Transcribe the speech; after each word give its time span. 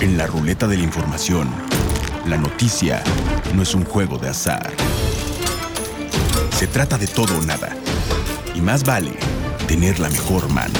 En 0.00 0.18
la 0.18 0.26
ruleta 0.26 0.68
de 0.68 0.76
la 0.76 0.84
información, 0.84 1.48
la 2.26 2.36
noticia 2.36 3.02
no 3.54 3.62
es 3.62 3.74
un 3.74 3.84
juego 3.84 4.18
de 4.18 4.28
azar. 4.28 4.70
Se 6.50 6.66
trata 6.66 6.98
de 6.98 7.06
todo 7.06 7.38
o 7.38 7.42
nada. 7.42 7.74
Y 8.54 8.60
más 8.60 8.84
vale 8.84 9.12
tener 9.66 9.98
la 9.98 10.10
mejor 10.10 10.50
mano. 10.50 10.78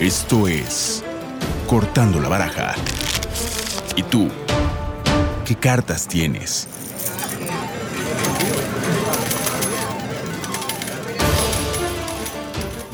Esto 0.00 0.48
es 0.48 1.04
Cortando 1.66 2.20
la 2.20 2.28
Baraja. 2.28 2.74
¿Y 3.96 4.02
tú? 4.02 4.30
¿Qué 5.44 5.56
cartas 5.56 6.08
tienes? 6.08 6.68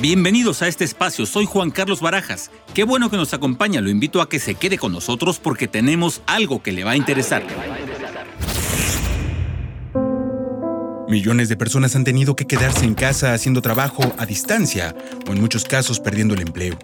Bienvenidos 0.03 0.63
a 0.63 0.67
este 0.67 0.83
espacio, 0.83 1.27
soy 1.27 1.47
Juan 1.47 1.71
Carlos 1.71 2.01
Barajas. 2.01 2.51
Qué 2.75 2.83
bueno 2.83 3.09
que 3.09 3.17
nos 3.17 3.35
acompaña, 3.35 3.81
lo 3.81 3.89
invito 3.89 4.21
a 4.21 4.29
que 4.29 4.41
se 4.41 4.57
quede 4.57 4.77
con 4.77 4.91
nosotros 4.91 5.39
porque 5.39 5.69
tenemos 5.69 6.23
algo 6.27 6.61
que 6.61 6.73
le 6.73 6.83
va 6.83 6.91
a 6.91 6.97
interesar. 6.97 7.45
Millones 11.09 11.49
de 11.49 11.57
personas 11.57 11.95
han 11.95 12.03
tenido 12.03 12.35
que 12.35 12.49
quedarse 12.49 12.85
en 12.85 12.95
casa 12.95 13.33
haciendo 13.33 13.63
trabajo 13.63 14.03
a 14.19 14.27
distancia 14.27 14.93
o 15.29 15.35
en 15.35 15.41
muchos 15.41 15.63
casos 15.63 16.01
perdiendo 16.01 16.35
el 16.35 16.41
empleo. 16.41 16.77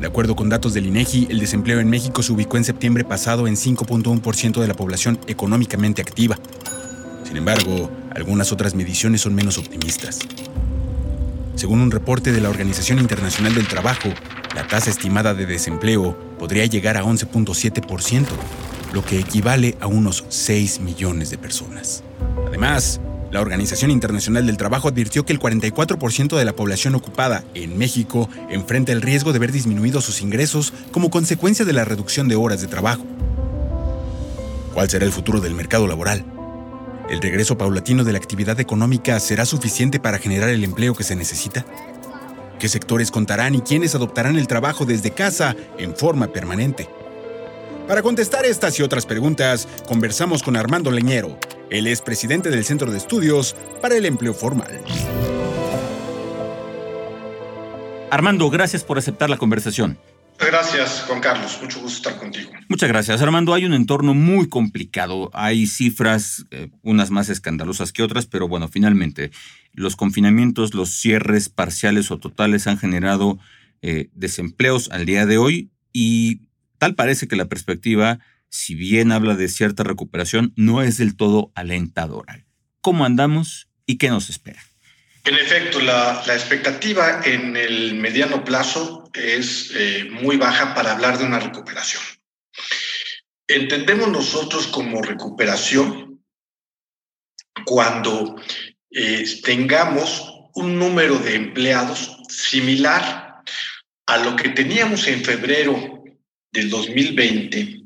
De 0.00 0.06
acuerdo 0.08 0.34
con 0.34 0.48
datos 0.48 0.74
del 0.74 0.86
INEGI, 0.86 1.28
el 1.30 1.38
desempleo 1.38 1.78
en 1.78 1.88
México 1.88 2.24
se 2.24 2.32
ubicó 2.32 2.56
en 2.56 2.64
septiembre 2.64 3.04
pasado 3.04 3.46
en 3.46 3.54
5.1% 3.54 4.60
de 4.60 4.66
la 4.66 4.74
población 4.74 5.20
económicamente 5.28 6.02
activa. 6.02 6.40
Sin 7.22 7.36
embargo, 7.36 7.88
algunas 8.16 8.50
otras 8.50 8.74
mediciones 8.74 9.20
son 9.20 9.36
menos 9.36 9.58
optimistas. 9.58 10.18
Según 11.58 11.80
un 11.80 11.90
reporte 11.90 12.30
de 12.30 12.40
la 12.40 12.50
Organización 12.50 13.00
Internacional 13.00 13.52
del 13.52 13.66
Trabajo, 13.66 14.10
la 14.54 14.68
tasa 14.68 14.90
estimada 14.90 15.34
de 15.34 15.44
desempleo 15.44 16.16
podría 16.38 16.64
llegar 16.66 16.96
a 16.96 17.02
11.7%, 17.02 18.26
lo 18.92 19.04
que 19.04 19.18
equivale 19.18 19.76
a 19.80 19.88
unos 19.88 20.24
6 20.28 20.78
millones 20.78 21.30
de 21.30 21.38
personas. 21.38 22.04
Además, 22.46 23.00
la 23.32 23.40
Organización 23.40 23.90
Internacional 23.90 24.46
del 24.46 24.56
Trabajo 24.56 24.86
advirtió 24.86 25.26
que 25.26 25.32
el 25.32 25.40
44% 25.40 26.36
de 26.36 26.44
la 26.44 26.54
población 26.54 26.94
ocupada 26.94 27.42
en 27.54 27.76
México 27.76 28.28
enfrenta 28.50 28.92
el 28.92 29.02
riesgo 29.02 29.32
de 29.32 29.40
ver 29.40 29.50
disminuidos 29.50 30.04
sus 30.04 30.22
ingresos 30.22 30.72
como 30.92 31.10
consecuencia 31.10 31.64
de 31.64 31.72
la 31.72 31.84
reducción 31.84 32.28
de 32.28 32.36
horas 32.36 32.60
de 32.60 32.68
trabajo. 32.68 33.04
¿Cuál 34.74 34.88
será 34.88 35.04
el 35.04 35.12
futuro 35.12 35.40
del 35.40 35.54
mercado 35.54 35.88
laboral? 35.88 36.37
¿El 37.08 37.22
regreso 37.22 37.56
paulatino 37.56 38.04
de 38.04 38.12
la 38.12 38.18
actividad 38.18 38.60
económica 38.60 39.18
será 39.18 39.46
suficiente 39.46 39.98
para 39.98 40.18
generar 40.18 40.50
el 40.50 40.62
empleo 40.62 40.94
que 40.94 41.04
se 41.04 41.16
necesita? 41.16 41.64
¿Qué 42.58 42.68
sectores 42.68 43.10
contarán 43.10 43.54
y 43.54 43.62
quiénes 43.62 43.94
adoptarán 43.94 44.36
el 44.36 44.46
trabajo 44.46 44.84
desde 44.84 45.12
casa 45.12 45.56
en 45.78 45.96
forma 45.96 46.26
permanente? 46.28 46.86
Para 47.86 48.02
contestar 48.02 48.44
estas 48.44 48.78
y 48.78 48.82
otras 48.82 49.06
preguntas, 49.06 49.66
conversamos 49.86 50.42
con 50.42 50.56
Armando 50.56 50.90
Leñero. 50.90 51.38
Él 51.70 51.86
es 51.86 52.02
presidente 52.02 52.50
del 52.50 52.64
Centro 52.64 52.90
de 52.90 52.98
Estudios 52.98 53.56
para 53.80 53.96
el 53.96 54.04
Empleo 54.04 54.34
Formal. 54.34 54.82
Armando, 58.10 58.50
gracias 58.50 58.84
por 58.84 58.98
aceptar 58.98 59.30
la 59.30 59.38
conversación. 59.38 59.98
Gracias, 60.38 61.04
Juan 61.06 61.20
Carlos. 61.20 61.58
Mucho 61.60 61.80
gusto 61.80 61.98
estar 62.08 62.18
contigo. 62.18 62.50
Muchas 62.68 62.88
gracias, 62.88 63.20
Armando. 63.20 63.54
Hay 63.54 63.64
un 63.64 63.74
entorno 63.74 64.14
muy 64.14 64.48
complicado. 64.48 65.30
Hay 65.32 65.66
cifras, 65.66 66.46
eh, 66.50 66.70
unas 66.82 67.10
más 67.10 67.28
escandalosas 67.28 67.92
que 67.92 68.02
otras, 68.02 68.26
pero 68.26 68.46
bueno, 68.46 68.68
finalmente, 68.68 69.30
los 69.72 69.96
confinamientos, 69.96 70.74
los 70.74 70.90
cierres 70.90 71.48
parciales 71.48 72.10
o 72.10 72.18
totales 72.18 72.66
han 72.66 72.78
generado 72.78 73.38
eh, 73.82 74.08
desempleos 74.14 74.90
al 74.90 75.06
día 75.06 75.26
de 75.26 75.38
hoy 75.38 75.70
y 75.92 76.42
tal 76.78 76.94
parece 76.94 77.28
que 77.28 77.36
la 77.36 77.46
perspectiva, 77.46 78.20
si 78.48 78.74
bien 78.74 79.12
habla 79.12 79.34
de 79.34 79.48
cierta 79.48 79.82
recuperación, 79.82 80.52
no 80.56 80.82
es 80.82 80.98
del 80.98 81.16
todo 81.16 81.52
alentadora. 81.54 82.44
¿Cómo 82.80 83.04
andamos 83.04 83.68
y 83.86 83.98
qué 83.98 84.08
nos 84.08 84.30
espera? 84.30 84.60
En 85.24 85.34
efecto, 85.34 85.80
la, 85.80 86.22
expectativa 86.26 87.20
en 87.22 87.54
el 87.54 87.94
mediano 87.96 88.44
plazo 88.44 88.97
es 89.14 89.72
eh, 89.74 90.08
muy 90.10 90.36
baja 90.36 90.74
para 90.74 90.92
hablar 90.92 91.18
de 91.18 91.24
una 91.24 91.38
recuperación. 91.38 92.02
Entendemos 93.46 94.08
nosotros 94.08 94.66
como 94.66 95.02
recuperación 95.02 96.22
cuando 97.64 98.36
eh, 98.90 99.24
tengamos 99.42 100.50
un 100.54 100.78
número 100.78 101.18
de 101.18 101.34
empleados 101.34 102.16
similar 102.28 103.42
a 104.06 104.16
lo 104.18 104.36
que 104.36 104.50
teníamos 104.50 105.06
en 105.06 105.24
febrero 105.24 106.04
del 106.50 106.70
2020, 106.70 107.82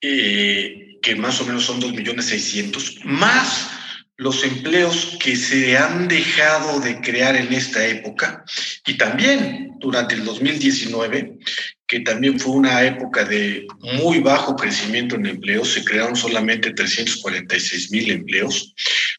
eh, 0.00 0.98
que 1.02 1.14
más 1.16 1.40
o 1.40 1.46
menos 1.46 1.64
son 1.64 1.80
2.600.000, 1.80 3.04
más 3.04 3.79
los 4.20 4.44
empleos 4.44 5.16
que 5.18 5.34
se 5.34 5.78
han 5.78 6.06
dejado 6.06 6.78
de 6.80 7.00
crear 7.00 7.34
en 7.36 7.54
esta 7.54 7.86
época 7.86 8.44
y 8.86 8.98
también 8.98 9.70
durante 9.78 10.14
el 10.14 10.26
2019, 10.26 11.38
que 11.86 12.00
también 12.00 12.38
fue 12.38 12.52
una 12.52 12.84
época 12.84 13.24
de 13.24 13.66
muy 13.80 14.20
bajo 14.20 14.56
crecimiento 14.56 15.16
en 15.16 15.24
empleos, 15.24 15.72
se 15.72 15.82
crearon 15.82 16.16
solamente 16.16 16.74
346 16.74 17.90
mil 17.92 18.10
empleos, 18.10 18.74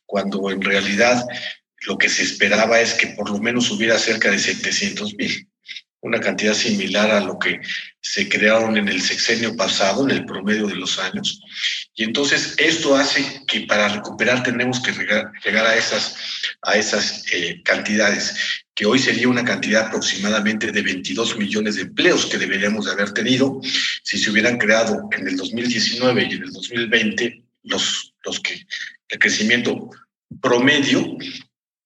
cuando 0.06 0.52
en 0.52 0.62
realidad 0.62 1.26
lo 1.88 1.98
que 1.98 2.08
se 2.08 2.22
esperaba 2.22 2.80
es 2.80 2.94
que 2.94 3.08
por 3.08 3.28
lo 3.28 3.40
menos 3.40 3.72
hubiera 3.72 3.98
cerca 3.98 4.30
de 4.30 4.38
700 4.38 5.16
mil 5.16 5.51
una 6.02 6.20
cantidad 6.20 6.54
similar 6.54 7.12
a 7.12 7.22
lo 7.22 7.38
que 7.38 7.62
se 8.02 8.28
crearon 8.28 8.76
en 8.78 8.88
el 8.88 9.02
sexenio 9.02 9.56
pasado, 9.56 10.04
en 10.04 10.12
el 10.12 10.26
promedio 10.26 10.68
de 10.68 10.76
los 10.76 11.00
años. 11.00 11.42
Y 11.96 12.04
entonces 12.04 12.56
esto 12.58 12.96
hace 12.96 13.44
que 13.48 13.62
para 13.62 13.88
recuperar 13.88 14.44
tenemos 14.44 14.82
que 14.82 14.92
llegar, 14.92 15.66
a 15.66 15.76
esas, 15.76 16.16
a 16.64 16.76
esas 16.76 17.24
eh, 17.32 17.62
cantidades, 17.64 18.36
que 18.74 18.86
hoy 18.86 18.98
sería 18.98 19.28
una 19.28 19.46
cantidad 19.46 19.88
aproximadamente 19.88 20.72
de 20.72 20.82
22 20.82 21.38
millones 21.38 21.76
de 21.76 21.84
empleos 21.84 22.26
que 22.26 22.40
deberíamos 22.40 22.86
de 22.86 22.94
haber 22.94 23.12
tenido 23.12 23.62
si 24.04 24.18
se 24.18 24.32
hubieran 24.32 24.58
creado 24.58 25.08
en 25.16 25.28
el 25.28 25.38
2019 25.38 26.24
y 26.24 26.34
en 26.34 26.44
el 26.44 26.52
2020 26.52 27.44
los, 27.64 28.16
los 28.24 28.40
que 28.40 28.66
el 29.10 29.20
crecimiento 29.20 29.90
promedio 30.42 31.18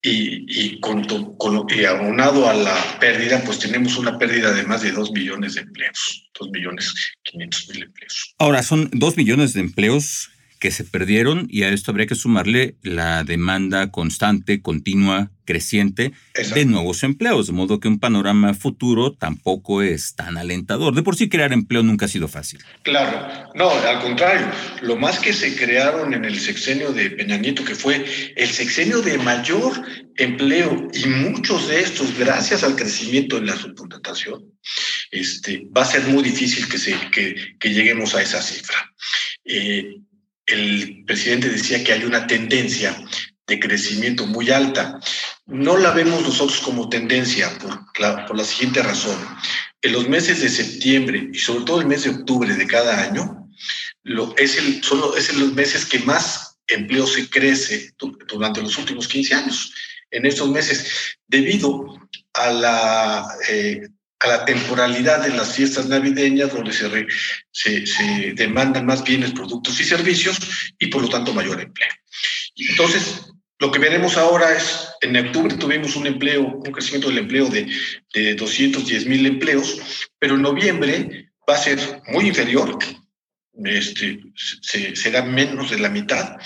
y, 0.07 0.79
con, 0.79 1.03
con, 1.37 1.67
y 1.69 1.85
abonado 1.85 2.47
a 2.47 2.53
la 2.53 2.75
pérdida, 2.99 3.41
pues 3.43 3.59
tenemos 3.59 3.97
una 3.97 4.17
pérdida 4.17 4.53
de 4.53 4.63
más 4.63 4.81
de 4.81 4.91
2 4.91 5.11
millones 5.11 5.55
de 5.55 5.61
empleos, 5.61 6.29
2 6.39 6.49
millones 6.51 6.93
500 7.23 7.69
mil 7.69 7.83
empleos. 7.83 8.35
Ahora, 8.37 8.61
son 8.63 8.89
2 8.93 9.17
millones 9.17 9.53
de 9.53 9.61
empleos 9.61 10.29
que 10.59 10.71
se 10.71 10.83
perdieron 10.83 11.47
y 11.49 11.63
a 11.63 11.69
esto 11.69 11.91
habría 11.91 12.07
que 12.07 12.15
sumarle 12.15 12.75
la 12.81 13.23
demanda 13.23 13.91
constante, 13.91 14.61
continua, 14.61 15.31
creciente 15.45 16.11
de 16.53 16.65
nuevos 16.65 17.03
empleos, 17.03 17.47
de 17.47 17.53
modo 17.53 17.79
que 17.79 17.87
un 17.87 17.99
panorama 17.99 18.53
futuro 18.53 19.13
tampoco 19.13 19.81
es 19.81 20.15
tan 20.15 20.37
alentador. 20.37 20.93
De 20.95 21.03
por 21.03 21.15
sí 21.15 21.29
crear 21.29 21.53
empleo 21.53 21.83
nunca 21.83 22.05
ha 22.05 22.09
sido 22.09 22.27
fácil. 22.27 22.59
Claro, 22.83 23.51
no, 23.55 23.69
al 23.69 24.01
contrario, 24.01 24.47
lo 24.81 24.95
más 24.97 25.19
que 25.19 25.33
se 25.33 25.55
crearon 25.55 26.13
en 26.13 26.25
el 26.25 26.39
sexenio 26.39 26.91
de 26.91 27.11
Peña 27.11 27.37
Nieto, 27.37 27.63
que 27.63 27.75
fue 27.75 28.05
el 28.35 28.49
sexenio 28.49 29.01
de 29.01 29.17
mayor 29.17 29.73
empleo 30.17 30.87
y 30.93 31.07
muchos 31.07 31.67
de 31.67 31.81
estos, 31.81 32.17
gracias 32.17 32.63
al 32.63 32.75
crecimiento 32.75 33.37
en 33.37 33.45
la 33.45 33.55
subcontratación, 33.55 34.43
este, 35.11 35.67
va 35.75 35.83
a 35.83 35.85
ser 35.85 36.03
muy 36.07 36.23
difícil 36.23 36.67
que, 36.67 36.77
se, 36.77 36.95
que, 37.11 37.35
que 37.59 37.69
lleguemos 37.69 38.15
a 38.15 38.21
esa 38.21 38.41
cifra. 38.41 38.93
Eh, 39.43 39.97
el 40.45 41.03
presidente 41.05 41.49
decía 41.49 41.83
que 41.83 41.93
hay 41.93 42.03
una 42.03 42.27
tendencia 42.27 42.95
de 43.47 43.59
crecimiento 43.59 44.25
muy 44.25 44.49
alta. 44.49 44.99
No 45.47 45.77
la 45.77 45.91
vemos 45.91 46.21
nosotros 46.23 46.59
como 46.61 46.89
tendencia 46.89 47.51
por 47.59 48.35
la, 48.35 48.43
siguiente 48.43 48.81
razón. 48.81 49.17
En 49.81 49.93
los 49.93 50.09
meses 50.09 50.41
de 50.41 50.49
septiembre 50.49 51.29
y 51.31 51.37
sobre 51.37 51.65
todo 51.65 51.81
el 51.81 51.87
mes 51.87 52.03
de 52.03 52.09
octubre 52.09 52.53
de 52.53 52.67
cada 52.67 53.03
año, 53.03 53.47
es, 54.37 54.57
el, 54.57 54.83
son 54.83 55.01
es 55.17 55.33
los 55.35 55.53
meses 55.53 55.85
que 55.85 55.99
más 55.99 56.57
empleo 56.67 57.05
se 57.05 57.29
crece 57.29 57.93
durante 58.27 58.61
los 58.61 58.77
últimos 58.77 59.07
15 59.07 59.35
años. 59.35 59.73
En 60.09 60.25
estos 60.25 60.49
meses, 60.49 61.17
debido 61.27 61.99
a 62.33 62.49
la 62.51 63.27
eh, 63.49 63.87
a 64.19 64.27
la 64.27 64.45
temporalidad 64.45 65.23
de 65.23 65.35
las 65.35 65.55
fiestas 65.55 65.87
navideñas, 65.87 66.53
donde 66.53 66.71
se, 66.71 67.85
se, 67.85 68.33
demandan 68.33 68.85
más 68.85 69.03
bienes, 69.03 69.31
productos 69.31 69.79
y 69.79 69.83
servicios 69.83 70.37
y 70.79 70.87
por 70.87 71.01
lo 71.01 71.09
tanto 71.09 71.33
mayor 71.33 71.61
empleo. 71.61 71.89
Entonces, 72.55 73.21
lo 73.59 73.71
que 73.71 73.79
veremos 73.79 74.17
ahora 74.17 74.53
es, 74.53 74.89
en 75.01 75.15
octubre 75.15 75.55
tuvimos 75.55 75.95
un 75.95 76.07
empleo, 76.07 76.45
un 76.45 76.71
crecimiento 76.71 77.09
del 77.09 77.19
empleo 77.19 77.47
de, 77.47 77.67
de 78.13 78.35
210 78.35 79.05
mil 79.05 79.25
empleos, 79.25 79.81
pero 80.19 80.35
en 80.35 80.41
noviembre 80.41 81.31
va 81.49 81.55
a 81.55 81.59
ser 81.59 81.79
muy 82.07 82.27
inferior, 82.27 82.77
este, 83.63 84.19
será 84.93 85.23
menos 85.23 85.71
de 85.71 85.79
la 85.79 85.89
mitad, 85.89 86.37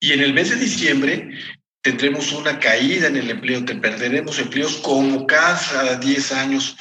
y 0.00 0.12
en 0.12 0.20
el 0.20 0.34
mes 0.34 0.50
de 0.50 0.56
diciembre 0.56 1.30
tendremos 1.80 2.32
una 2.32 2.58
caída 2.58 3.08
en 3.08 3.16
el 3.16 3.30
empleo, 3.30 3.64
te 3.64 3.74
perderemos 3.74 4.38
empleos 4.38 4.76
como 4.76 5.26
cada 5.26 5.96
10 5.96 6.32
años. 6.32 6.76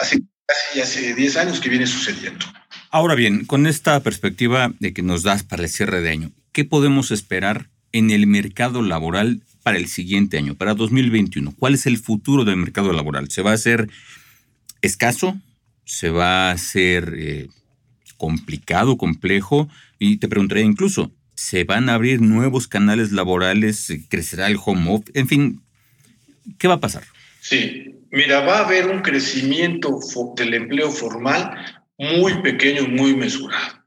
Hace 0.00 0.18
casi 0.46 0.80
hace 0.80 1.14
10 1.14 1.36
años 1.36 1.60
que 1.60 1.68
viene 1.68 1.86
sucediendo. 1.86 2.46
Ahora 2.90 3.14
bien, 3.14 3.44
con 3.44 3.66
esta 3.66 4.00
perspectiva 4.02 4.72
de 4.80 4.92
que 4.92 5.02
nos 5.02 5.22
das 5.22 5.44
para 5.44 5.62
el 5.62 5.68
cierre 5.68 6.00
de 6.00 6.10
año, 6.10 6.32
¿qué 6.52 6.64
podemos 6.64 7.12
esperar 7.12 7.70
en 7.92 8.10
el 8.10 8.26
mercado 8.26 8.82
laboral 8.82 9.42
para 9.62 9.78
el 9.78 9.86
siguiente 9.86 10.38
año, 10.38 10.54
para 10.54 10.74
2021? 10.74 11.54
¿Cuál 11.58 11.74
es 11.74 11.86
el 11.86 11.98
futuro 11.98 12.44
del 12.44 12.56
mercado 12.56 12.92
laboral? 12.92 13.30
¿Se 13.30 13.42
va 13.42 13.50
a 13.50 13.54
hacer 13.54 13.88
escaso? 14.82 15.38
¿Se 15.84 16.10
va 16.10 16.48
a 16.48 16.52
hacer 16.52 17.14
eh, 17.16 17.48
complicado, 18.16 18.96
complejo? 18.96 19.68
Y 19.98 20.18
te 20.18 20.28
preguntaría 20.28 20.64
incluso, 20.64 21.12
¿se 21.34 21.64
van 21.64 21.88
a 21.88 21.94
abrir 21.94 22.20
nuevos 22.20 22.68
canales 22.68 23.12
laborales? 23.12 23.92
¿Crecerá 24.08 24.46
el 24.46 24.58
home 24.62 24.90
office? 24.90 25.18
En 25.18 25.28
fin, 25.28 25.62
¿qué 26.58 26.68
va 26.68 26.74
a 26.74 26.80
pasar? 26.80 27.04
Sí, 27.40 27.96
mira, 28.10 28.40
va 28.40 28.58
a 28.58 28.66
haber 28.66 28.88
un 28.88 29.00
crecimiento 29.00 29.98
del 30.36 30.54
empleo 30.54 30.90
formal 30.90 31.54
muy 31.98 32.40
pequeño, 32.42 32.88
muy 32.88 33.14
mesurado. 33.14 33.84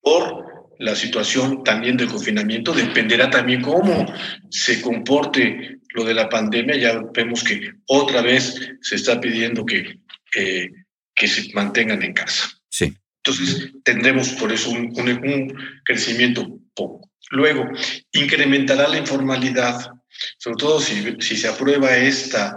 Por 0.00 0.53
la 0.78 0.94
situación 0.94 1.62
también 1.64 1.96
del 1.96 2.08
confinamiento, 2.08 2.72
dependerá 2.72 3.30
también 3.30 3.62
cómo 3.62 4.12
se 4.50 4.80
comporte 4.80 5.78
lo 5.90 6.04
de 6.04 6.14
la 6.14 6.28
pandemia. 6.28 6.76
Ya 6.76 7.00
vemos 7.12 7.42
que 7.44 7.72
otra 7.86 8.22
vez 8.22 8.72
se 8.80 8.96
está 8.96 9.20
pidiendo 9.20 9.64
que, 9.64 9.98
que 10.30 11.28
se 11.28 11.52
mantengan 11.54 12.02
en 12.02 12.12
casa. 12.12 12.50
Sí. 12.68 12.94
Entonces, 13.24 13.72
tendremos 13.82 14.28
por 14.30 14.52
eso 14.52 14.70
un, 14.70 14.92
un, 14.98 15.56
crecimiento 15.84 16.60
poco. 16.74 17.10
Luego, 17.30 17.66
incrementará 18.12 18.86
la 18.86 18.98
informalidad, 18.98 19.92
sobre 20.38 20.56
todo 20.58 20.80
si, 20.80 21.16
si 21.20 21.36
se 21.36 21.48
aprueba 21.48 21.96
esta 21.96 22.56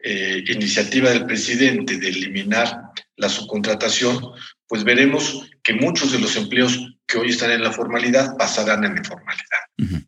eh, 0.00 0.42
iniciativa 0.48 1.10
del 1.10 1.24
presidente 1.24 1.98
de 1.98 2.08
eliminar 2.08 2.80
la 3.16 3.28
subcontratación, 3.28 4.20
pues 4.66 4.82
veremos 4.82 5.48
que 5.62 5.74
muchos 5.74 6.10
de 6.10 6.18
los 6.18 6.36
empleos 6.36 6.97
que 7.08 7.18
hoy 7.18 7.30
están 7.30 7.50
en 7.50 7.64
la 7.64 7.72
formalidad 7.72 8.36
pasarán 8.36 8.84
en 8.84 8.94
la 8.94 8.98
informalidad. 8.98 10.04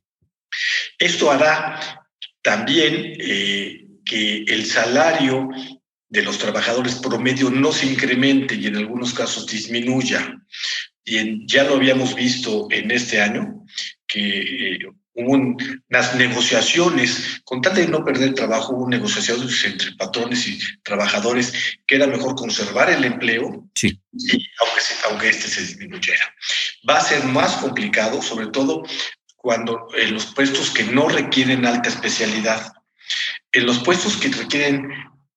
Esto 0.99 1.32
hará 1.32 2.06
también 2.43 3.17
eh, 3.19 3.87
que 4.05 4.44
el 4.47 4.67
salario 4.67 5.49
de 6.08 6.23
los 6.23 6.38
trabajadores 6.38 6.97
promedio 6.97 7.50
no 7.50 7.73
se 7.73 7.87
incremente 7.87 8.55
y 8.55 8.67
en 8.67 8.76
algunos 8.76 9.14
casos 9.14 9.47
disminuya. 9.47 10.37
Y 11.05 11.47
ya 11.47 11.64
lo 11.64 11.76
habíamos 11.76 12.14
visto 12.14 12.69
en 12.70 12.91
este 12.91 13.20
año, 13.20 13.64
que 14.06 14.75
eh, 14.75 14.79
hubo 15.14 15.32
unas 15.32 16.14
negociaciones, 16.17 17.41
con 17.44 17.62
tal 17.62 17.75
de 17.75 17.88
no 17.88 18.05
perder 18.05 18.35
trabajo, 18.35 18.75
hubo 18.75 18.88
negociaciones 18.88 19.64
entre 19.64 19.93
patrones 19.93 20.47
y 20.47 20.58
trabajadores 20.82 21.52
que 21.87 21.97
era 21.97 22.06
mejor 22.06 22.35
conservar 22.35 22.91
el 22.91 23.05
empleo, 23.05 23.69
sí. 23.75 23.99
aunque, 24.61 24.81
aunque 25.08 25.29
este 25.31 25.49
se 25.49 25.62
disminuyera. 25.62 26.35
Va 26.88 26.98
a 26.98 27.00
ser 27.00 27.24
más 27.24 27.56
complicado, 27.56 28.22
sobre 28.22 28.48
todo 28.48 28.82
cuando 29.36 29.88
en 29.96 30.14
los 30.14 30.26
puestos 30.26 30.70
que 30.70 30.84
no 30.84 31.08
requieren 31.08 31.66
alta 31.66 31.88
especialidad. 31.88 32.72
En 33.52 33.66
los 33.66 33.78
puestos 33.80 34.16
que 34.16 34.28
requieren 34.28 34.90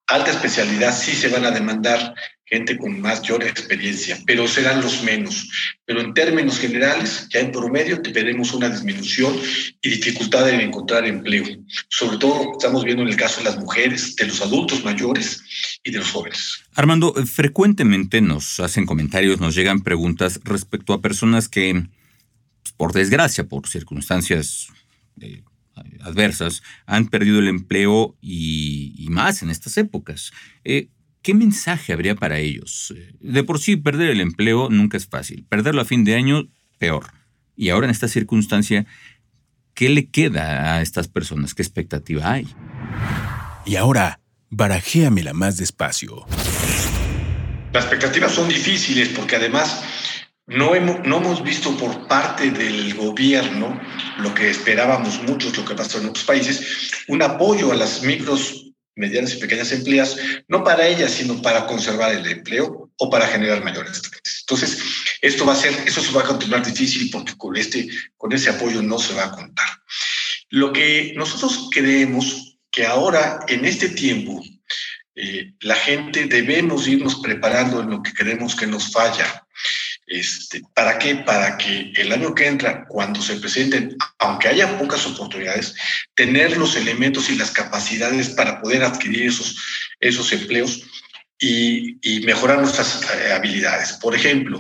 alta 0.08 0.32
especialidad 0.32 0.98
sí 0.98 1.14
se 1.14 1.30
van 1.30 1.46
a 1.46 1.52
demandar 1.52 2.14
gente 2.46 2.78
con 2.78 3.02
mayor 3.02 3.44
experiencia, 3.44 4.20
pero 4.28 4.48
serán 4.48 4.82
los 4.82 5.02
menos. 5.04 5.50
Pero 5.86 6.02
en 6.02 6.14
términos 6.14 6.60
generales, 6.60 7.28
ya 7.30 7.40
en 7.40 7.52
promedio 7.52 8.00
veremos 8.14 8.54
una 8.54 8.70
disminución 8.70 9.34
y 9.82 9.90
dificultad 9.90 10.48
en 10.50 10.62
encontrar 10.62 11.06
empleo. 11.06 11.46
Sobre 11.90 12.18
todo 12.18 12.52
estamos 12.52 12.84
viendo 12.84 13.02
en 13.02 13.10
el 13.10 13.16
caso 13.16 13.40
de 13.40 13.46
las 13.46 13.58
mujeres, 13.58 14.16
de 14.16 14.28
los 14.28 14.42
adultos 14.42 14.84
mayores 14.84 15.42
y 15.84 15.92
de 15.92 15.98
los 15.98 16.12
jóvenes. 16.12 16.64
Armando, 16.76 17.14
frecuentemente 17.26 18.22
nos 18.22 18.60
hacen 18.60 18.86
comentarios, 18.86 19.40
nos 19.40 19.56
llegan 19.56 19.82
preguntas 19.82 20.40
respecto 20.44 20.94
a 20.94 21.02
personas 21.02 21.50
que, 21.50 21.74
pues, 22.62 22.74
por 22.78 22.94
desgracia, 22.94 23.46
por 23.46 23.68
circunstancias 23.68 24.68
eh, 25.22 25.42
adversas, 26.04 26.64
han 26.86 27.08
perdido 27.08 27.40
el 27.40 27.48
empleo 27.48 28.18
y, 28.22 29.08
más 29.10 29.42
en 29.42 29.50
estas 29.50 29.78
épocas. 29.78 30.32
Eh, 30.64 30.90
¿Qué 31.22 31.34
mensaje 31.34 31.94
habría 31.94 32.16
para 32.16 32.40
ellos? 32.40 32.94
De 33.22 33.44
por 33.44 33.60
sí, 33.60 33.78
perder 33.78 34.10
el 34.10 34.20
empleo 34.20 34.70
nunca 34.70 34.98
es 34.98 35.08
fácil. 35.08 35.46
Perderlo 35.48 35.82
a 35.82 35.86
fin 35.86 36.04
de 36.04 36.16
año, 36.16 36.50
peor. 36.80 37.06
Y 37.56 37.70
ahora 37.70 37.86
en 37.86 37.92
esta 37.92 38.10
circunstancia, 38.10 38.86
¿qué 39.74 39.90
le 39.90 40.10
queda 40.10 40.76
a 40.76 40.82
estas 40.82 41.08
personas? 41.08 41.54
¿Qué 41.54 41.62
expectativa 41.62 42.30
hay? 42.30 42.48
Y 43.66 43.78
ahora, 43.78 44.20
barajéamela 44.50 45.34
más 45.34 45.56
despacio. 45.58 46.26
Las 47.72 47.86
expectativas 47.86 48.34
son 48.34 48.50
difíciles 48.50 49.10
porque 49.10 49.38
además 49.38 49.82
no 50.48 50.76
hemos, 50.76 51.06
no 51.06 51.18
hemos 51.18 51.44
visto 51.44 51.76
por 51.78 52.08
parte 52.08 52.52
del 52.52 52.94
gobierno 52.96 53.80
lo 54.20 54.34
que 54.34 54.50
esperábamos 54.50 55.22
muchos, 55.24 55.58
lo 55.58 55.66
que 55.66 55.76
pasó 55.76 56.00
en 56.00 56.10
otros 56.10 56.26
países, 56.26 56.92
un 57.08 57.22
apoyo 57.22 57.72
a 57.72 57.76
las 57.76 58.04
micros 58.04 58.74
medianas 58.96 59.34
y 59.34 59.40
pequeñas 59.40 59.72
empleas, 59.72 60.18
no 60.48 60.64
para 60.64 60.88
ellas, 60.88 61.12
sino 61.12 61.42
para 61.42 61.66
conservar 61.66 62.14
el 62.14 62.26
empleo 62.28 62.92
o 62.98 63.10
para 63.10 63.28
generar 63.28 63.64
mayores 63.64 64.02
Entonces, 64.42 64.80
esto 65.22 65.46
va 65.46 65.54
a 65.54 65.58
ser, 65.58 65.74
eso 65.86 66.02
se 66.02 66.12
va 66.12 66.22
a 66.22 66.26
continuar 66.26 66.66
difícil 66.66 67.10
porque 67.10 67.36
con 67.38 67.56
este, 67.56 67.88
con 68.18 68.34
ese 68.34 68.50
apoyo 68.50 68.82
no 68.82 69.00
se 69.00 69.14
va 69.14 69.26
a 69.26 69.32
contar. 69.32 69.68
Lo 70.50 70.72
que 70.72 71.14
nosotros 71.16 71.70
creemos 71.72 72.58
que 72.70 72.86
ahora, 72.86 73.40
en 73.48 73.66
este 73.66 73.90
tiempo, 73.90 74.44
eh, 75.16 75.54
la 75.62 75.76
gente 75.76 76.26
debemos 76.26 76.88
irnos 76.88 77.16
preparando 77.16 77.82
en 77.82 77.90
lo 77.90 78.04
que 78.04 78.14
creemos 78.14 78.56
que 78.56 78.68
nos 78.68 78.92
falla. 78.92 79.48
Este, 80.08 80.62
¿Para 80.74 81.00
qué? 81.00 81.16
Para 81.16 81.58
que 81.58 81.92
el 81.96 82.12
año 82.12 82.36
que 82.36 82.48
entra, 82.48 82.86
cuando 82.86 83.22
se 83.22 83.38
presenten, 83.38 83.96
aunque 84.20 84.50
haya 84.50 84.78
pocas 84.78 85.06
oportunidades, 85.06 85.76
tener 86.16 86.58
los 86.58 86.76
elementos 86.76 87.30
y 87.30 87.36
las 87.36 87.52
capacidades 87.52 88.30
para 88.30 88.62
poder 88.62 88.84
adquirir 88.84 89.28
esos, 89.28 89.56
esos 90.00 90.32
empleos 90.34 90.84
y, 91.40 92.22
mejorar 92.26 92.60
nuestras 92.60 93.02
eh, 93.04 93.34
habilidades. 93.34 93.94
Por 93.94 94.16
ejemplo, 94.16 94.60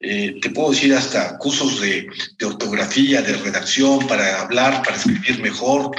eh, 0.00 0.36
te 0.40 0.50
puedo 0.50 0.70
decir 0.70 0.94
hasta 0.94 1.38
cursos 1.38 1.80
de, 1.80 2.08
ortografía, 2.44 3.22
de 3.22 3.36
redacción, 3.36 4.06
para 4.06 4.40
hablar, 4.40 4.82
para 4.82 4.96
escribir 4.96 5.40
mejor. 5.40 5.94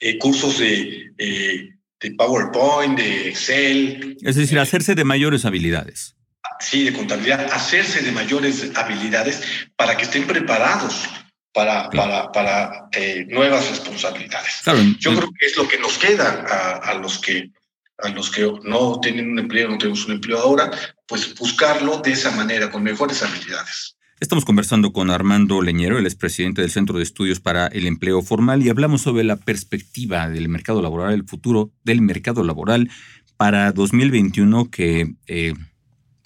Eh, 0.00 0.18
cursos 0.18 0.58
de, 0.58 1.12
de 1.16 2.10
PowerPoint, 2.16 2.98
de 2.98 3.28
Excel. 3.28 4.16
Es 4.22 4.36
decir, 4.36 4.58
hacerse 4.58 4.94
de 4.94 5.04
mayores 5.04 5.44
habilidades 5.44 6.16
sí, 6.60 6.84
de 6.84 6.92
contabilidad, 6.92 7.48
hacerse 7.52 8.02
de 8.02 8.12
mayores 8.12 8.70
habilidades 8.76 9.42
para 9.76 9.96
que 9.96 10.04
estén 10.04 10.26
preparados 10.26 11.08
para, 11.52 11.90
para, 11.90 12.30
para 12.30 12.88
eh, 12.92 13.26
nuevas 13.28 13.68
responsabilidades. 13.68 14.60
Yo 14.98 15.14
creo 15.16 15.30
que 15.38 15.46
es 15.46 15.56
lo 15.56 15.66
que 15.66 15.78
nos 15.78 15.98
queda 15.98 16.44
a, 16.48 16.90
a, 16.90 16.94
los 16.94 17.18
que 17.18 17.50
a 17.98 18.08
los 18.08 18.30
que 18.30 18.50
no 18.64 19.00
tienen 19.00 19.30
un 19.30 19.38
empleo, 19.38 19.68
no 19.68 19.78
tenemos 19.78 20.06
un 20.06 20.12
empleo 20.12 20.38
ahora, 20.38 20.70
pues 21.06 21.34
buscarlo 21.34 21.98
de 21.98 22.12
esa 22.12 22.30
manera, 22.30 22.70
con 22.70 22.82
mejores 22.82 23.22
habilidades. 23.22 23.96
Estamos 24.20 24.44
conversando 24.44 24.92
con 24.92 25.10
Armando 25.10 25.62
Leñero, 25.62 25.98
el 25.98 26.04
expresidente 26.04 26.60
del 26.60 26.70
Centro 26.70 26.98
de 26.98 27.02
Estudios 27.02 27.40
para 27.40 27.68
el 27.68 27.86
Empleo 27.86 28.20
Formal, 28.22 28.62
y 28.62 28.68
hablamos 28.68 29.02
sobre 29.02 29.24
la 29.24 29.36
perspectiva 29.36 30.28
del 30.28 30.48
mercado 30.48 30.82
laboral, 30.82 31.14
el 31.14 31.24
futuro 31.24 31.72
del 31.84 32.02
mercado 32.02 32.44
laboral 32.44 32.90
para 33.38 33.72
2021, 33.72 34.70
que 34.70 35.14
eh, 35.26 35.54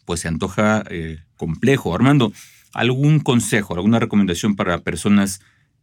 pues 0.04 0.20
se 0.20 0.28
antoja 0.28 0.84
eh, 0.90 1.18
complejo. 1.37 1.94
Armando, 1.94 2.32
¿algún 2.73 3.20
consejo, 3.20 3.75
alguna 3.75 3.99
recomendación 3.99 4.56
para 4.56 4.82
personas 4.82 5.40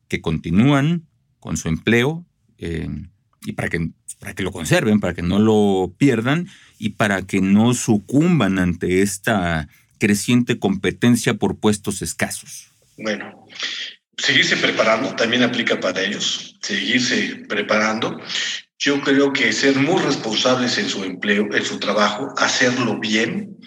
que 0.08 0.22
continúan 0.22 1.08
con 1.40 1.58
su 1.58 1.68
empleo 1.68 2.26
eh, 2.58 2.88
y 3.44 3.54
para 3.54 3.70
que, 3.70 3.90
para 4.20 4.34
que 4.34 4.44
lo 4.44 4.52
conserven, 4.52 5.00
para 5.00 5.14
que 5.14 5.22
no 5.22 5.40
lo 5.40 5.94
pierdan 5.98 6.48
y 6.78 6.90
para 6.90 7.24
que 7.24 7.42
no 7.42 7.74
sucumban 7.74 8.60
ante 8.60 9.02
esta 9.02 9.68
creciente 9.98 10.60
competencia 10.60 11.36
por 11.36 11.60
puestos 11.60 12.02
escasos? 12.02 12.72
Bueno, 12.98 13.46
seguirse 14.18 14.58
preparando 14.58 15.16
también 15.16 15.44
aplica 15.44 15.80
para 15.80 16.02
ellos, 16.02 16.58
seguirse 16.62 17.46
preparando. 17.48 18.20
Yo 18.78 19.00
creo 19.02 19.32
que 19.32 19.54
ser 19.54 19.76
muy 19.78 20.02
responsables 20.02 20.78
en 20.80 20.90
su 20.90 21.04
empleo, 21.04 21.54
en 21.54 21.64
su 21.64 21.80
trabajo, 21.80 22.34
hacerlo 22.38 23.00
bien, 23.00 23.58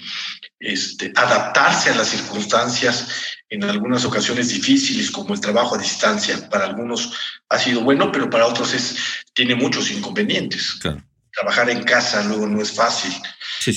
este, 0.64 1.12
adaptarse 1.14 1.90
a 1.90 1.94
las 1.94 2.08
circunstancias 2.08 3.08
en 3.50 3.64
algunas 3.64 4.04
ocasiones 4.04 4.48
difíciles, 4.48 5.10
como 5.10 5.34
el 5.34 5.40
trabajo 5.40 5.74
a 5.74 5.78
distancia. 5.78 6.48
Para 6.48 6.64
algunos 6.64 7.12
ha 7.48 7.58
sido 7.58 7.82
bueno, 7.82 8.10
pero 8.10 8.30
para 8.30 8.46
otros 8.46 8.72
es, 8.72 8.96
tiene 9.34 9.54
muchos 9.54 9.90
inconvenientes. 9.90 10.78
Trabajar 11.32 11.68
en 11.68 11.82
casa 11.82 12.24
luego 12.24 12.46
no 12.46 12.62
es 12.62 12.72
fácil. 12.72 13.12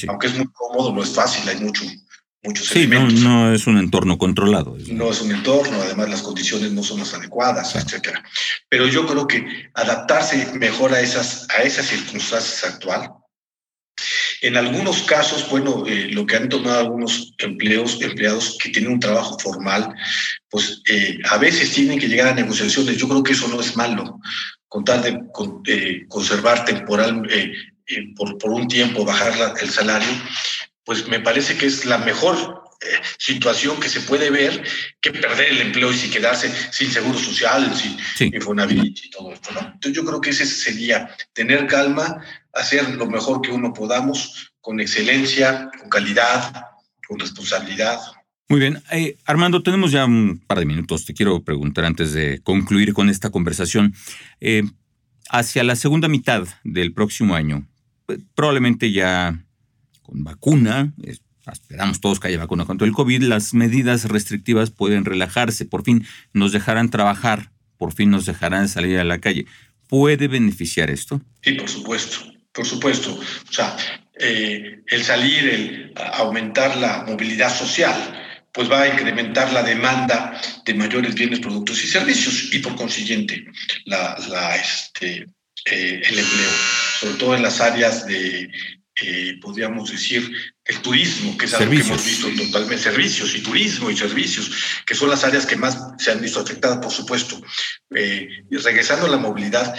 Aunque 0.07 0.27
es 0.27 0.35
muy 0.35 0.47
cómodo, 0.47 0.93
no 0.93 1.03
es 1.03 1.09
fácil, 1.13 1.47
hay 1.49 1.57
mucho, 1.57 1.83
muchos 2.43 2.67
sí, 2.67 2.87
No, 2.87 3.09
no 3.09 3.53
es 3.53 3.67
un 3.67 3.77
entorno 3.77 4.17
controlado. 4.17 4.77
No 4.87 5.11
es 5.11 5.21
un 5.21 5.31
entorno, 5.31 5.81
además 5.81 6.09
las 6.09 6.21
condiciones 6.21 6.71
no 6.71 6.83
son 6.83 6.99
las 6.99 7.13
adecuadas, 7.13 7.75
etcétera. 7.75 8.23
Pero 8.69 8.87
yo 8.87 9.05
creo 9.05 9.27
que 9.27 9.69
adaptarse 9.73 10.53
mejor 10.53 10.93
a 10.93 11.01
esas, 11.01 11.47
a 11.57 11.63
esas 11.63 11.87
circunstancias 11.87 12.63
actual 12.63 13.11
En 14.41 14.55
algunos 14.55 15.03
casos, 15.03 15.49
bueno, 15.49 15.83
eh, 15.87 16.09
lo 16.11 16.25
que 16.25 16.35
han 16.35 16.49
tomado 16.49 16.79
algunos 16.79 17.33
empleos, 17.39 17.99
empleados 18.01 18.57
que 18.61 18.69
tienen 18.69 18.91
un 18.91 18.99
trabajo 18.99 19.37
formal, 19.39 19.93
pues 20.49 20.81
eh, 20.89 21.17
a 21.29 21.37
veces 21.37 21.71
tienen 21.71 21.99
que 21.99 22.07
llegar 22.07 22.27
a 22.27 22.35
negociaciones. 22.35 22.97
Yo 22.97 23.07
creo 23.07 23.23
que 23.23 23.33
eso 23.33 23.47
no 23.47 23.59
es 23.59 23.75
malo, 23.75 24.19
con 24.67 24.83
tal 24.83 25.01
de 25.01 26.05
conservar 26.07 26.65
temporal, 26.65 27.27
por, 28.15 28.51
un 28.51 28.67
tiempo, 28.67 29.05
bajar 29.05 29.33
el 29.61 29.69
salario, 29.69 30.09
pues 30.83 31.07
me 31.07 31.19
parece 31.19 31.57
que 31.57 31.65
es 31.65 31.85
la 31.85 31.97
mejor 31.97 32.35
eh, 32.35 32.66
situación 33.17 33.79
que 33.79 33.89
se 33.89 34.01
puede 34.01 34.29
ver 34.29 34.63
que 35.01 35.11
perder 35.11 35.51
el 35.51 35.61
empleo 35.61 35.91
y 35.91 35.95
si 35.97 36.09
quedarse 36.09 36.51
sin 36.71 36.91
seguro 36.91 37.17
social, 37.17 37.73
sin 37.75 37.97
sí. 38.15 38.31
y 38.33 39.09
todo 39.09 39.33
esto. 39.33 39.53
¿no? 39.53 39.59
Entonces 39.59 39.93
yo 39.93 40.05
creo 40.05 40.21
que 40.21 40.29
ese 40.31 40.45
sería 40.45 41.15
tener 41.33 41.67
calma, 41.67 42.21
hacer 42.53 42.89
lo 42.95 43.07
mejor 43.07 43.41
que 43.41 43.51
uno 43.51 43.73
podamos, 43.73 44.51
con 44.61 44.79
excelencia, 44.79 45.69
con 45.79 45.89
calidad, 45.89 46.65
con 47.07 47.19
responsabilidad. 47.19 47.99
Muy 48.49 48.59
bien. 48.59 48.81
Eh, 48.91 49.17
Armando, 49.25 49.61
tenemos 49.61 49.91
ya 49.91 50.05
un 50.05 50.41
par 50.45 50.59
de 50.59 50.65
minutos. 50.65 51.05
Te 51.05 51.13
quiero 51.13 51.43
preguntar 51.43 51.85
antes 51.85 52.13
de 52.13 52.39
concluir 52.43 52.93
con 52.93 53.09
esta 53.09 53.29
conversación. 53.29 53.93
Eh, 54.39 54.63
hacia 55.29 55.63
la 55.63 55.75
segunda 55.75 56.07
mitad 56.07 56.47
del 56.63 56.93
próximo 56.93 57.35
año, 57.35 57.67
pues, 58.05 58.19
probablemente 58.35 58.91
ya 58.91 59.43
con 60.01 60.23
vacuna, 60.23 60.93
esperamos 61.53 62.01
todos 62.01 62.19
que 62.19 62.27
haya 62.27 62.37
vacuna 62.37 62.65
contra 62.65 62.87
el 62.87 62.93
COVID, 62.93 63.23
las 63.23 63.53
medidas 63.53 64.05
restrictivas 64.05 64.71
pueden 64.71 65.05
relajarse, 65.05 65.65
por 65.65 65.83
fin 65.83 66.05
nos 66.33 66.51
dejarán 66.51 66.89
trabajar, 66.89 67.51
por 67.77 67.93
fin 67.93 68.09
nos 68.09 68.25
dejarán 68.25 68.67
salir 68.69 68.99
a 68.99 69.03
la 69.03 69.19
calle. 69.19 69.45
¿Puede 69.87 70.27
beneficiar 70.27 70.89
esto? 70.89 71.21
Sí, 71.41 71.53
por 71.53 71.69
supuesto, 71.69 72.17
por 72.51 72.65
supuesto. 72.65 73.13
O 73.13 73.53
sea, 73.53 73.77
eh, 74.19 74.81
el 74.87 75.03
salir, 75.03 75.47
el 75.47 75.93
aumentar 76.13 76.75
la 76.77 77.05
movilidad 77.07 77.55
social, 77.55 77.95
pues 78.51 78.71
va 78.71 78.81
a 78.81 78.87
incrementar 78.87 79.53
la 79.53 79.61
demanda 79.61 80.41
de 80.65 80.73
mayores 80.73 81.13
bienes, 81.13 81.39
productos 81.39 81.83
y 81.83 81.87
servicios 81.87 82.53
y 82.53 82.59
por 82.59 82.75
consiguiente 82.75 83.45
la, 83.85 84.55
este, 84.55 85.27
eh, 85.65 86.01
el 86.03 86.19
empleo, 86.19 86.49
sobre 86.99 87.15
todo 87.17 87.35
en 87.35 87.43
las 87.43 87.61
áreas 87.61 88.07
de 88.07 88.49
eh, 88.99 89.37
podríamos 89.39 89.91
decir, 89.91 90.31
el 90.65 90.79
turismo, 90.79 91.37
que 91.37 91.45
es 91.45 91.53
algo 91.53 91.69
que 91.69 91.81
hemos 91.81 92.03
visto 92.03 92.27
totalmente, 92.35 92.83
servicios 92.83 93.35
y 93.35 93.41
turismo 93.41 93.91
y 93.91 93.95
servicios, 93.95 94.51
que 94.87 94.95
son 94.95 95.09
las 95.09 95.23
áreas 95.23 95.45
que 95.45 95.55
más 95.55 95.77
se 95.99 96.11
han 96.11 96.19
visto 96.19 96.39
afectadas, 96.39 96.79
por 96.79 96.91
supuesto. 96.91 97.39
Eh, 97.95 98.27
y 98.49 98.57
regresando 98.57 99.05
a 99.05 99.09
la 99.09 99.17
movilidad, 99.17 99.75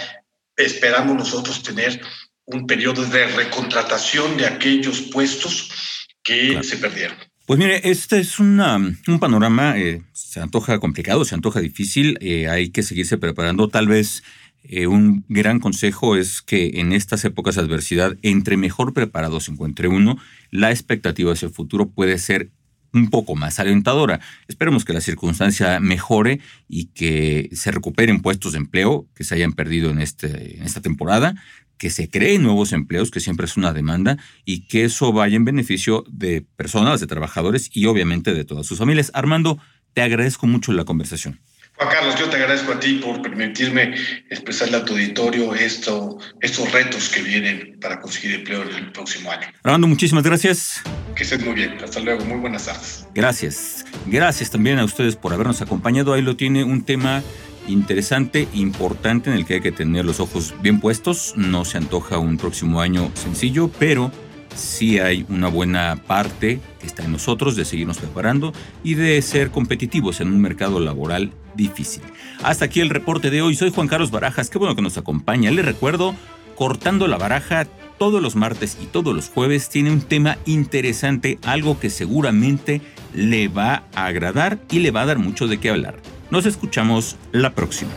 esperamos 0.57 1.17
nosotros 1.17 1.65
tener 1.65 2.01
un 2.45 2.67
periodo 2.67 3.05
de 3.05 3.27
recontratación 3.27 4.37
de 4.37 4.47
aquellos 4.47 5.01
puestos 5.03 6.07
que 6.23 6.63
se 6.63 6.77
perdieron. 6.77 7.17
Pues 7.45 7.59
mire, 7.59 7.81
este 7.91 8.21
es 8.21 8.39
una, 8.39 8.77
un 8.77 9.19
panorama, 9.19 9.77
eh, 9.79 10.03
se 10.13 10.39
antoja 10.39 10.79
complicado, 10.79 11.25
se 11.25 11.35
antoja 11.35 11.61
difícil, 11.61 12.19
hay 12.49 12.71
que 12.71 12.85
seguirse 12.85 13.19
preparando, 13.19 13.69
tal 13.69 13.89
vez 13.89 14.23
eh, 14.65 14.87
un 14.87 15.25
gran 15.29 15.61
consejo 15.61 16.17
es 16.17 16.43
que 16.43 16.81
en 16.81 16.93
estas 16.93 17.25
épocas 17.25 17.55
de 17.55 17.63
adversidad, 17.63 18.17
entre 18.23 18.57
mejor 18.57 18.93
preparados 18.93 19.45
se 19.45 19.53
encuentre 19.53 19.89
uno, 19.89 20.19
la 20.51 20.71
expectativa 20.71 21.33
hacia 21.33 21.47
el 21.47 21.55
futuro 21.55 21.89
puede 21.91 22.19
ser 22.19 22.51
un 22.93 23.11
poco 23.11 23.35
más 23.37 23.59
alentadora. 23.59 24.21
Esperemos 24.47 24.85
que 24.85 24.93
la 24.93 25.01
circunstancia 25.01 25.79
mejore 25.81 26.41
y 26.69 26.87
que 26.87 27.51
se 27.53 27.71
recuperen 27.71 28.21
puestos 28.21 28.53
de 28.53 28.59
empleo 28.59 29.07
que 29.15 29.25
se 29.25 29.35
hayan 29.35 29.53
perdido 29.53 29.91
en, 29.91 30.01
este, 30.01 30.57
en 30.57 30.63
esta 30.63 30.81
temporada, 30.81 31.35
que 31.77 31.91
se 31.91 32.11
creen 32.11 32.43
nuevos 32.43 32.73
empleos, 32.73 33.11
que 33.11 33.21
siempre 33.21 33.47
es 33.47 33.57
una 33.57 33.73
demanda, 33.73 34.19
y 34.45 34.67
que 34.67 34.85
eso 34.85 35.13
vaya 35.13 35.37
en 35.37 35.45
beneficio 35.45 36.05
de 36.09 36.43
personas, 36.57 37.01
de 37.01 37.07
trabajadores 37.07 37.71
y 37.73 37.87
obviamente 37.87 38.35
de 38.35 38.45
todas 38.45 38.67
sus 38.67 38.79
familias. 38.79 39.11
Armando, 39.15 39.59
te 39.93 40.03
agradezco 40.03 40.47
mucho 40.47 40.73
la 40.73 40.85
conversación. 40.85 41.41
Juan 41.79 41.91
Carlos, 41.91 42.17
yo 42.19 42.29
te 42.29 42.37
agradezco 42.37 42.73
a 42.73 42.81
ti 42.81 42.95
por 42.95 43.23
permitirme 43.23 43.95
expresarle 44.31 44.79
a 44.79 44.85
tu 44.85 44.95
auditorio 44.95 45.55
esto, 45.55 46.19
estos 46.41 46.73
retos 46.73 47.09
que 47.09 47.23
vienen 47.23 47.79
para 47.81 48.01
conseguir 48.01 48.35
empleo 48.35 48.63
en 48.65 48.75
el 48.75 48.91
próximo 48.91 49.31
año. 49.31 49.47
Armando, 49.63 49.87
muchísimas 49.87 50.25
gracias. 50.25 50.83
Que 51.15 51.23
estés 51.23 51.45
muy 51.45 51.55
bien. 51.55 51.79
Hasta 51.83 52.01
luego. 52.01 52.25
Muy 52.25 52.41
buenas 52.41 52.67
tardes. 52.67 53.07
Gracias. 53.15 53.85
Gracias 54.07 54.51
también 54.51 54.81
a 54.81 54.85
ustedes 54.85 55.15
por 55.15 55.33
habernos 55.33 55.63
acompañado. 55.63 56.15
Ahí 56.15 56.23
lo 56.23 56.35
tiene 56.35 56.65
un 56.65 56.85
tema 56.85 57.23
interesante, 57.69 58.49
importante, 58.55 59.31
en 59.31 59.37
el 59.37 59.47
que 59.47 59.55
hay 59.55 59.61
que 59.61 59.71
tener 59.71 60.05
los 60.05 60.19
ojos 60.19 60.55
bien 60.61 60.81
puestos. 60.81 61.35
No 61.37 61.65
se 61.65 61.79
antoja 61.79 62.19
un 62.19 62.39
próximo 62.39 62.81
año 62.81 63.13
sencillo, 63.15 63.71
pero 63.79 64.11
sí 64.59 64.99
hay 64.99 65.25
una 65.29 65.49
buena 65.49 65.97
parte 66.07 66.61
que 66.81 66.87
está 66.87 67.05
en 67.05 67.13
nosotros 67.13 67.57
de 67.57 67.65
seguirnos 67.65 67.99
preparando 67.99 68.53
y 68.83 68.95
de 68.95 69.21
ser 69.23 69.51
competitivos 69.51 70.21
en 70.21 70.29
un 70.29 70.41
mercado 70.41 70.81
laboral 70.81 71.33
difícil. 71.55 72.03
Hasta 72.43 72.67
aquí 72.67 72.81
el 72.81 72.91
reporte 72.91 73.31
de 73.31 73.43
hoy. 73.43 73.55
Soy 73.55 73.71
Juan 73.71 73.89
Carlos 73.89 74.11
Barajas. 74.11 74.51
Qué 74.51 74.59
bueno 74.59 74.77
que 74.77 74.83
nos 74.83 74.99
acompaña. 74.99 75.51
Le 75.51 75.63
recuerdo, 75.63 76.15
cortando 76.57 77.07
la 77.09 77.19
baraja 77.19 77.67
todos 77.99 78.23
los 78.23 78.37
martes 78.37 78.79
y 78.81 78.87
todos 78.87 79.15
los 79.15 79.29
jueves 79.29 79.69
tiene 79.69 79.91
un 79.91 80.03
tema 80.03 80.39
interesante, 80.47 81.39
algo 81.43 81.81
que 81.81 81.91
seguramente 81.91 82.81
le 83.13 83.49
va 83.49 83.85
a 83.95 84.07
agradar 84.07 84.59
y 84.71 84.79
le 84.79 84.91
va 84.91 85.03
a 85.03 85.07
dar 85.07 85.19
mucho 85.19 85.49
de 85.49 85.59
qué 85.59 85.71
hablar. 85.71 85.97
Nos 86.31 86.47
escuchamos 86.47 87.17
la 87.33 87.55
próxima. 87.55 87.91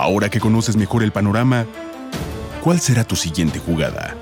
Ahora 0.00 0.30
que 0.30 0.40
conoces 0.40 0.76
mejor 0.76 1.02
el 1.02 1.12
panorama, 1.12 1.66
¿cuál 2.64 2.80
será 2.80 3.04
tu 3.04 3.16
siguiente 3.16 3.58
jugada? 3.58 4.16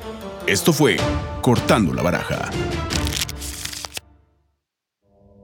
Esto 0.45 0.73
fue 0.73 0.97
Cortando 1.41 1.95
la 1.95 2.03
Baraja. 2.03 2.51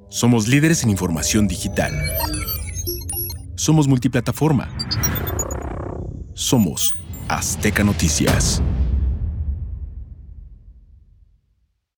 Somos 0.08 0.48
líderes 0.48 0.82
en 0.82 0.90
información 0.90 1.46
digital. 1.46 1.92
Somos 3.54 3.86
multiplataforma. 3.86 4.76
Somos 6.34 6.96
Azteca 7.28 7.84
Noticias. 7.84 8.60